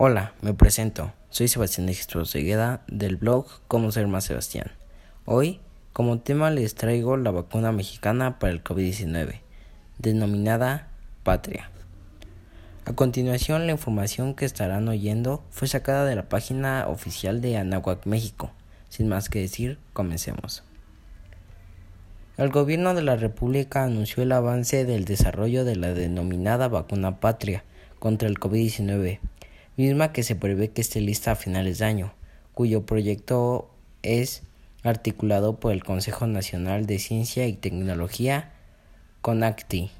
Hola, 0.00 0.32
me 0.42 0.54
presento. 0.54 1.12
Soy 1.28 1.48
Sebastián 1.48 1.88
Jesús 1.88 2.30
Segueda 2.30 2.84
del 2.86 3.16
blog 3.16 3.46
Cómo 3.66 3.90
ser 3.90 4.06
más 4.06 4.22
Sebastián. 4.22 4.70
Hoy, 5.24 5.58
como 5.92 6.20
tema 6.20 6.52
les 6.52 6.76
traigo 6.76 7.16
la 7.16 7.32
vacuna 7.32 7.72
mexicana 7.72 8.38
para 8.38 8.52
el 8.52 8.62
COVID-19, 8.62 9.40
denominada 9.98 10.86
Patria. 11.24 11.72
A 12.84 12.92
continuación, 12.92 13.66
la 13.66 13.72
información 13.72 14.36
que 14.36 14.44
estarán 14.44 14.86
oyendo 14.86 15.42
fue 15.50 15.66
sacada 15.66 16.04
de 16.04 16.14
la 16.14 16.28
página 16.28 16.86
oficial 16.86 17.40
de 17.40 17.56
Anahuac, 17.56 18.06
México. 18.06 18.52
Sin 18.90 19.08
más 19.08 19.28
que 19.28 19.40
decir, 19.40 19.80
comencemos. 19.94 20.62
El 22.36 22.50
gobierno 22.50 22.94
de 22.94 23.02
la 23.02 23.16
República 23.16 23.82
anunció 23.82 24.22
el 24.22 24.30
avance 24.30 24.84
del 24.84 25.04
desarrollo 25.06 25.64
de 25.64 25.74
la 25.74 25.92
denominada 25.92 26.68
vacuna 26.68 27.18
Patria 27.18 27.64
contra 27.98 28.28
el 28.28 28.38
COVID-19 28.38 29.18
misma 29.78 30.12
que 30.12 30.24
se 30.24 30.34
prevé 30.34 30.70
que 30.70 30.80
esté 30.80 31.00
lista 31.00 31.32
a 31.32 31.36
finales 31.36 31.78
de 31.78 31.84
año, 31.84 32.12
cuyo 32.52 32.84
proyecto 32.84 33.70
es 34.02 34.42
articulado 34.82 35.60
por 35.60 35.72
el 35.72 35.84
Consejo 35.84 36.26
Nacional 36.26 36.86
de 36.86 36.98
Ciencia 36.98 37.46
y 37.46 37.52
Tecnología, 37.52 38.50
CONACTI, 39.22 39.92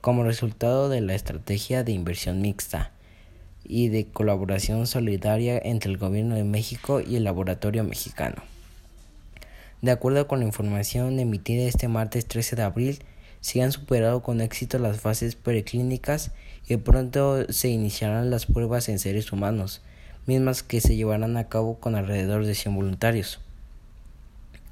como 0.00 0.22
resultado 0.22 0.88
de 0.88 1.00
la 1.00 1.16
estrategia 1.16 1.82
de 1.82 1.90
inversión 1.90 2.40
mixta 2.40 2.92
y 3.64 3.88
de 3.88 4.06
colaboración 4.06 4.86
solidaria 4.86 5.60
entre 5.62 5.90
el 5.90 5.98
Gobierno 5.98 6.36
de 6.36 6.44
México 6.44 7.00
y 7.00 7.16
el 7.16 7.24
Laboratorio 7.24 7.82
Mexicano. 7.82 8.42
De 9.82 9.90
acuerdo 9.90 10.28
con 10.28 10.38
la 10.38 10.46
información 10.46 11.18
emitida 11.18 11.64
este 11.64 11.88
martes 11.88 12.26
13 12.26 12.54
de 12.54 12.62
abril, 12.62 12.98
se 13.40 13.62
han 13.62 13.72
superado 13.72 14.22
con 14.22 14.40
éxito 14.40 14.78
las 14.78 15.00
fases 15.00 15.34
preclínicas 15.34 16.32
y 16.68 16.76
pronto 16.76 17.50
se 17.52 17.68
iniciarán 17.68 18.30
las 18.30 18.46
pruebas 18.46 18.88
en 18.88 18.98
seres 18.98 19.32
humanos, 19.32 19.82
mismas 20.26 20.62
que 20.62 20.80
se 20.80 20.96
llevarán 20.96 21.36
a 21.36 21.48
cabo 21.48 21.80
con 21.80 21.94
alrededor 21.94 22.46
de 22.46 22.54
100 22.54 22.76
voluntarios. 22.76 23.40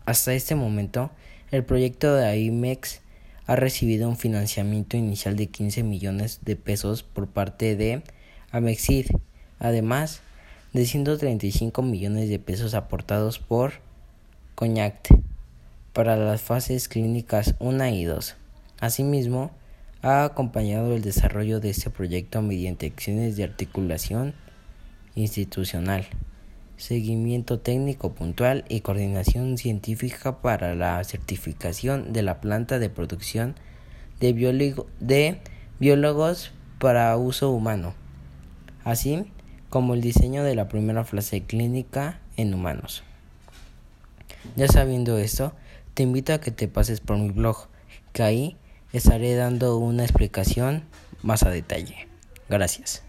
Hasta 0.06 0.34
este 0.34 0.54
momento, 0.54 1.10
el 1.50 1.64
proyecto 1.64 2.14
de 2.14 2.26
AIMEX 2.26 3.00
ha 3.46 3.56
recibido 3.56 4.08
un 4.08 4.16
financiamiento 4.16 4.96
inicial 4.96 5.36
de 5.36 5.46
15 5.46 5.82
millones 5.82 6.40
de 6.42 6.56
pesos 6.56 7.02
por 7.02 7.26
parte 7.28 7.76
de 7.76 8.02
Amexid, 8.52 9.06
además 9.58 10.20
de 10.72 10.84
135 10.84 11.82
millones 11.82 12.28
de 12.28 12.38
pesos 12.38 12.74
aportados 12.74 13.38
por 13.38 13.72
Coñact 14.54 15.08
para 15.92 16.16
las 16.16 16.42
fases 16.42 16.88
clínicas 16.88 17.54
1 17.58 17.88
y 17.88 18.04
2. 18.04 18.36
Asimismo, 18.80 19.50
ha 20.02 20.24
acompañado 20.24 20.94
el 20.94 21.02
desarrollo 21.02 21.58
de 21.58 21.70
este 21.70 21.90
proyecto 21.90 22.42
mediante 22.42 22.86
acciones 22.86 23.36
de 23.36 23.42
articulación 23.42 24.34
institucional, 25.16 26.06
seguimiento 26.76 27.58
técnico 27.58 28.12
puntual 28.14 28.64
y 28.68 28.80
coordinación 28.80 29.58
científica 29.58 30.40
para 30.40 30.76
la 30.76 31.02
certificación 31.02 32.12
de 32.12 32.22
la 32.22 32.40
planta 32.40 32.78
de 32.78 32.88
producción 32.88 33.56
de, 34.20 35.40
biólogos 35.80 36.52
para 36.78 37.16
uso 37.16 37.50
humano, 37.50 37.94
así 38.84 39.26
como 39.70 39.94
el 39.94 40.00
diseño 40.00 40.44
de 40.44 40.54
la 40.54 40.68
primera 40.68 41.04
fase 41.04 41.42
clínica 41.42 42.20
en 42.36 42.54
humanos. 42.54 43.02
Ya 44.54 44.68
sabiendo 44.68 45.18
esto, 45.18 45.52
te 45.94 46.04
invito 46.04 46.32
a 46.32 46.40
que 46.40 46.52
te 46.52 46.68
pases 46.68 47.00
por 47.00 47.18
mi 47.18 47.30
blog, 47.30 47.68
que 48.12 48.22
ahí 48.22 48.56
estaré 48.92 49.34
dando 49.34 49.76
una 49.78 50.04
explicación 50.04 50.84
más 51.22 51.42
a 51.42 51.50
detalle. 51.50 52.08
Gracias. 52.48 53.07